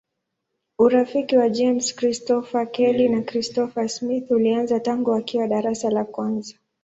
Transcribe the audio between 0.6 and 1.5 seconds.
Urafiki wa